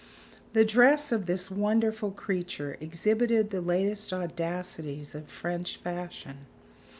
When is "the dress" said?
0.53-1.11